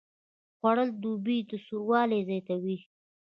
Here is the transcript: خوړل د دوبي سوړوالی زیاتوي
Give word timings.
خوړل 0.57 0.89
د 0.93 0.99
دوبي 1.03 1.37
سوړوالی 1.65 2.19
زیاتوي 2.29 2.77